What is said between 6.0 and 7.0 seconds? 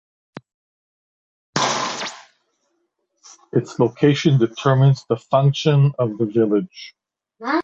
the village.